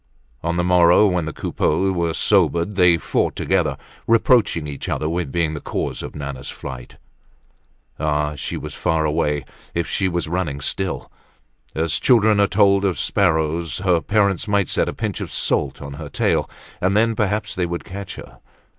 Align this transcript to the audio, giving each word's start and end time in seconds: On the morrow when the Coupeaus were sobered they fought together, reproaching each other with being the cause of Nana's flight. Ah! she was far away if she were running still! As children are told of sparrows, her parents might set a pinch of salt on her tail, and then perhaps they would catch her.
On 0.41 0.57
the 0.57 0.63
morrow 0.63 1.05
when 1.05 1.25
the 1.25 1.31
Coupeaus 1.31 1.93
were 1.95 2.15
sobered 2.15 2.73
they 2.73 2.97
fought 2.97 3.35
together, 3.35 3.77
reproaching 4.07 4.65
each 4.65 4.89
other 4.89 5.07
with 5.07 5.31
being 5.31 5.53
the 5.53 5.61
cause 5.61 6.01
of 6.01 6.15
Nana's 6.15 6.49
flight. 6.49 6.97
Ah! 7.99 8.33
she 8.33 8.57
was 8.57 8.73
far 8.73 9.05
away 9.05 9.45
if 9.75 9.85
she 9.87 10.07
were 10.09 10.21
running 10.25 10.59
still! 10.59 11.11
As 11.75 11.99
children 11.99 12.39
are 12.39 12.47
told 12.47 12.83
of 12.83 12.97
sparrows, 12.97 13.77
her 13.77 14.01
parents 14.01 14.47
might 14.47 14.69
set 14.69 14.89
a 14.89 14.93
pinch 14.95 15.21
of 15.21 15.31
salt 15.31 15.83
on 15.83 15.93
her 15.93 16.09
tail, 16.09 16.49
and 16.81 16.97
then 16.97 17.13
perhaps 17.13 17.53
they 17.53 17.67
would 17.67 17.83
catch 17.83 18.15
her. 18.15 18.39